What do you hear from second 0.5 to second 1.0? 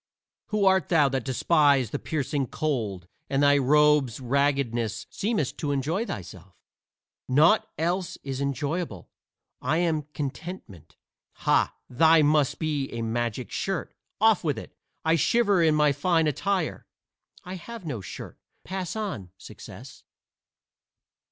art